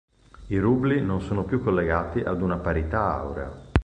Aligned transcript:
I 0.47 0.57
rubli 0.57 0.99
non 0.99 1.21
sono 1.21 1.43
più 1.43 1.61
collegati 1.61 2.21
ad 2.21 2.41
una 2.41 2.57
parità 2.57 3.13
aurea. 3.15 3.69